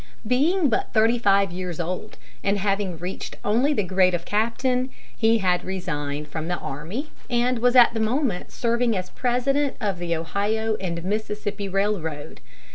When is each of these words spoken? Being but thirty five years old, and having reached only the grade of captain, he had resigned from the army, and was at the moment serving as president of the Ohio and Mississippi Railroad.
Being 0.25 0.67
but 0.67 0.91
thirty 0.95 1.19
five 1.19 1.51
years 1.51 1.79
old, 1.79 2.17
and 2.43 2.57
having 2.57 2.97
reached 2.97 3.37
only 3.45 3.71
the 3.71 3.83
grade 3.83 4.15
of 4.15 4.25
captain, 4.25 4.89
he 5.15 5.37
had 5.37 5.63
resigned 5.63 6.27
from 6.27 6.47
the 6.47 6.57
army, 6.57 7.11
and 7.29 7.59
was 7.59 7.75
at 7.75 7.93
the 7.93 7.99
moment 7.99 8.51
serving 8.51 8.97
as 8.97 9.11
president 9.11 9.75
of 9.79 9.99
the 9.99 10.15
Ohio 10.15 10.75
and 10.77 11.03
Mississippi 11.03 11.69
Railroad. 11.69 12.41